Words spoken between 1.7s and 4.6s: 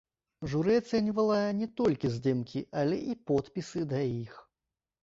толькі здымкі, але і подпісы да іх.